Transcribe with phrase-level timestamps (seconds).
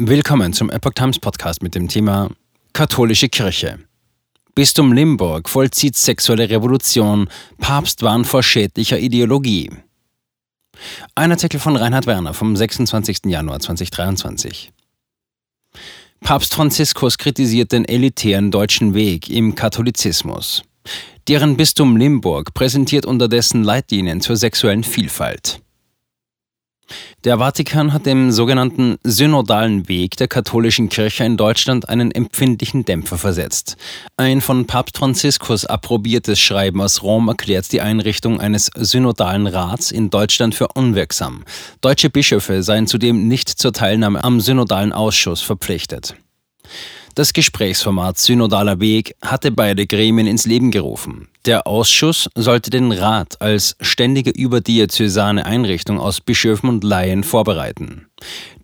[0.00, 2.30] Willkommen zum Epoch Times Podcast mit dem Thema
[2.72, 3.80] Katholische Kirche.
[4.54, 7.28] Bistum Limburg vollzieht sexuelle Revolution,
[7.58, 9.72] Papst warnt vor schädlicher Ideologie.
[11.16, 13.22] Ein Artikel von Reinhard Werner vom 26.
[13.24, 14.70] Januar 2023.
[16.20, 20.62] Papst Franziskus kritisiert den elitären deutschen Weg im Katholizismus.
[21.26, 25.60] Deren Bistum Limburg präsentiert unterdessen Leitlinien zur sexuellen Vielfalt.
[27.24, 33.18] Der Vatikan hat dem sogenannten synodalen Weg der katholischen Kirche in Deutschland einen empfindlichen Dämpfer
[33.18, 33.76] versetzt.
[34.16, 40.10] Ein von Papst Franziskus approbiertes Schreiben aus Rom erklärt die Einrichtung eines synodalen Rats in
[40.10, 41.44] Deutschland für unwirksam.
[41.80, 46.14] Deutsche Bischöfe seien zudem nicht zur Teilnahme am synodalen Ausschuss verpflichtet.
[47.18, 51.26] Das Gesprächsformat Synodaler Weg hatte beide Gremien ins Leben gerufen.
[51.46, 58.06] Der Ausschuss sollte den Rat als ständige überdiözesane Einrichtung aus Bischöfen und Laien vorbereiten.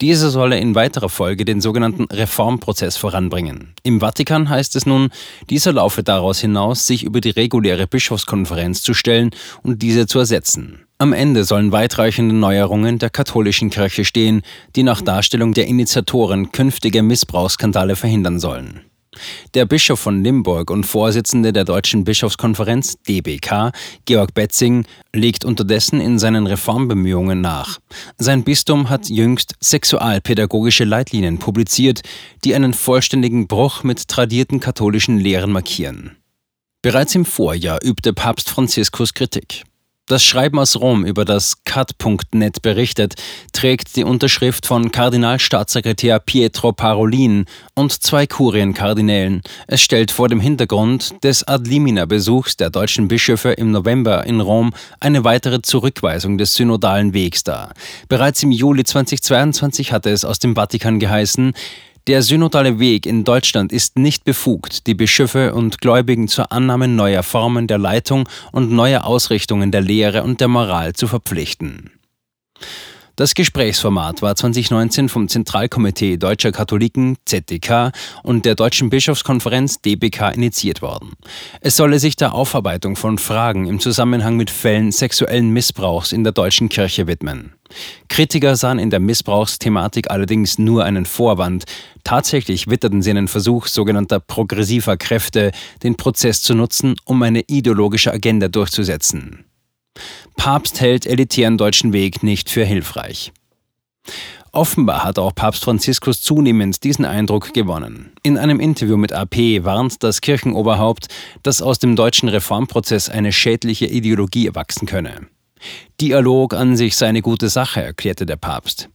[0.00, 3.74] Diese solle in weiterer Folge den sogenannten Reformprozess voranbringen.
[3.82, 5.10] Im Vatikan heißt es nun,
[5.50, 9.30] dieser laufe daraus hinaus, sich über die reguläre Bischofskonferenz zu stellen
[9.64, 10.83] und diese zu ersetzen.
[10.98, 14.42] Am Ende sollen weitreichende Neuerungen der katholischen Kirche stehen,
[14.76, 18.82] die nach Darstellung der Initiatoren künftige Missbrauchsskandale verhindern sollen.
[19.54, 23.72] Der Bischof von Limburg und Vorsitzende der Deutschen Bischofskonferenz DBK,
[24.04, 27.78] Georg Betzing, legt unterdessen in seinen Reformbemühungen nach.
[28.16, 32.02] Sein Bistum hat jüngst sexualpädagogische Leitlinien publiziert,
[32.44, 36.16] die einen vollständigen Bruch mit tradierten katholischen Lehren markieren.
[36.82, 39.64] Bereits im Vorjahr übte Papst Franziskus Kritik.
[40.06, 43.14] Das Schreiben aus Rom über das cut.net berichtet,
[43.54, 49.40] trägt die Unterschrift von Kardinalstaatssekretär Pietro Parolin und zwei Kurienkardinälen.
[49.66, 54.42] Es stellt vor dem Hintergrund des Ad limina Besuchs der deutschen Bischöfe im November in
[54.42, 57.72] Rom eine weitere Zurückweisung des synodalen Wegs dar.
[58.06, 61.54] Bereits im Juli 2022 hatte es aus dem Vatikan geheißen,
[62.06, 67.22] der synodale Weg in Deutschland ist nicht befugt, die Bischöfe und Gläubigen zur Annahme neuer
[67.22, 71.90] Formen der Leitung und neuer Ausrichtungen der Lehre und der Moral zu verpflichten.
[73.16, 77.92] Das Gesprächsformat war 2019 vom Zentralkomitee Deutscher Katholiken ZDK
[78.24, 81.12] und der Deutschen Bischofskonferenz DBK initiiert worden.
[81.60, 86.32] Es solle sich der Aufarbeitung von Fragen im Zusammenhang mit Fällen sexuellen Missbrauchs in der
[86.32, 87.54] deutschen Kirche widmen.
[88.08, 91.64] Kritiker sahen in der Missbrauchsthematik allerdings nur einen Vorwand.
[92.04, 95.52] Tatsächlich witterten sie einen Versuch sogenannter progressiver Kräfte,
[95.82, 99.44] den Prozess zu nutzen, um eine ideologische Agenda durchzusetzen.
[100.36, 103.32] Papst hält elitären deutschen Weg nicht für hilfreich.
[104.54, 108.12] Offenbar hat auch Papst Franziskus zunehmend diesen Eindruck gewonnen.
[108.22, 111.08] In einem Interview mit AP warnt das Kirchenoberhaupt,
[111.42, 115.26] dass aus dem deutschen Reformprozess eine schädliche Ideologie erwachsen könne.
[116.00, 118.88] Dialog an sich sei eine gute Sache, erklärte der Papst.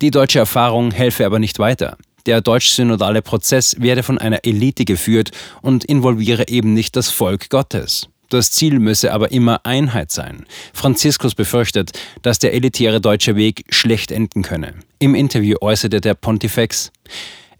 [0.00, 1.96] Die deutsche Erfahrung helfe aber nicht weiter.
[2.26, 5.30] Der deutsch-synodale Prozess werde von einer Elite geführt
[5.62, 8.08] und involviere eben nicht das Volk Gottes.
[8.28, 10.46] Das Ziel müsse aber immer Einheit sein.
[10.72, 11.90] Franziskus befürchtet,
[12.22, 14.74] dass der elitäre deutsche Weg schlecht enden könne.
[15.00, 16.92] Im Interview äußerte der Pontifex,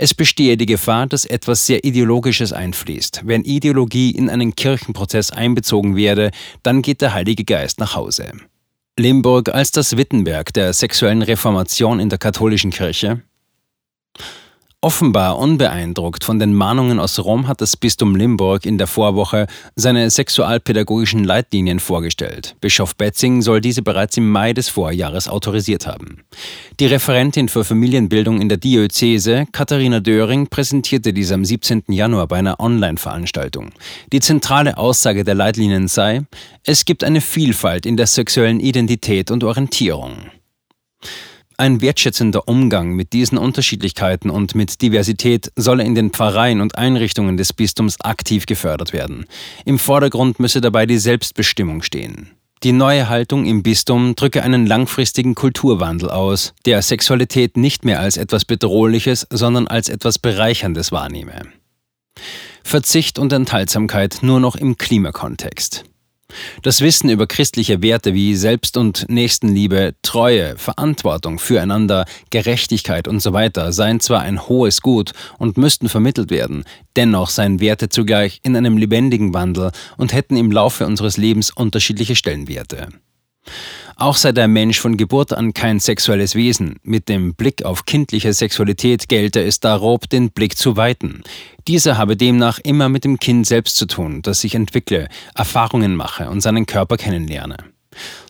[0.02, 3.20] es bestehe die Gefahr, dass etwas sehr Ideologisches einfließt.
[3.24, 6.30] Wenn Ideologie in einen Kirchenprozess einbezogen werde,
[6.62, 8.32] dann geht der Heilige Geist nach Hause.
[9.00, 13.22] Limburg als das Wittenberg der sexuellen Reformation in der katholischen Kirche?
[14.82, 19.46] Offenbar unbeeindruckt von den Mahnungen aus Rom hat das Bistum Limburg in der Vorwoche
[19.76, 22.56] seine sexualpädagogischen Leitlinien vorgestellt.
[22.62, 26.24] Bischof Betzing soll diese bereits im Mai des Vorjahres autorisiert haben.
[26.80, 31.82] Die Referentin für Familienbildung in der Diözese, Katharina Döring, präsentierte diese am 17.
[31.88, 33.72] Januar bei einer Online-Veranstaltung.
[34.14, 36.22] Die zentrale Aussage der Leitlinien sei,
[36.64, 40.30] es gibt eine Vielfalt in der sexuellen Identität und Orientierung.
[41.60, 47.36] Ein wertschätzender Umgang mit diesen Unterschiedlichkeiten und mit Diversität solle in den Pfarreien und Einrichtungen
[47.36, 49.26] des Bistums aktiv gefördert werden.
[49.66, 52.30] Im Vordergrund müsse dabei die Selbstbestimmung stehen.
[52.62, 58.16] Die neue Haltung im Bistum drücke einen langfristigen Kulturwandel aus, der Sexualität nicht mehr als
[58.16, 61.42] etwas Bedrohliches, sondern als etwas Bereicherndes wahrnehme.
[62.64, 65.84] Verzicht und Enthaltsamkeit nur noch im Klimakontext.
[66.62, 73.32] Das Wissen über christliche Werte wie Selbst- und Nächstenliebe, Treue, Verantwortung füreinander, Gerechtigkeit und so
[73.72, 76.64] seien zwar ein hohes Gut und müssten vermittelt werden,
[76.96, 82.16] dennoch seien Werte zugleich in einem lebendigen Wandel und hätten im Laufe unseres Lebens unterschiedliche
[82.16, 82.88] Stellenwerte.
[84.00, 86.76] Auch sei der Mensch von Geburt an kein sexuelles Wesen.
[86.82, 91.22] Mit dem Blick auf kindliche Sexualität gelte es darob, den Blick zu weiten.
[91.68, 96.30] Dieser habe demnach immer mit dem Kind selbst zu tun, das sich entwickle, Erfahrungen mache
[96.30, 97.58] und seinen Körper kennenlerne.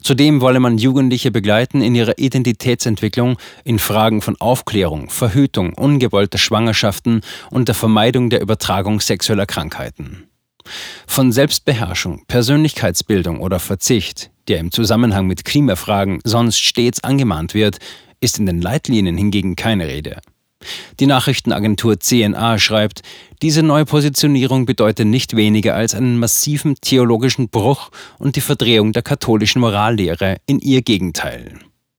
[0.03, 7.21] Zudem wolle man Jugendliche begleiten in ihrer Identitätsentwicklung in Fragen von Aufklärung, Verhütung, ungewollter Schwangerschaften
[7.49, 10.25] und der Vermeidung der Übertragung sexueller Krankheiten.
[11.07, 17.79] Von Selbstbeherrschung, Persönlichkeitsbildung oder Verzicht, der im Zusammenhang mit Klimafragen sonst stets angemahnt wird,
[18.21, 20.21] ist in den Leitlinien hingegen keine Rede.
[20.99, 23.01] Die Nachrichtenagentur CNA schreibt,
[23.41, 29.61] diese Neupositionierung bedeutet nicht weniger als einen massiven theologischen Bruch und die Verdrehung der katholischen
[29.61, 31.59] Morallehre in ihr Gegenteil.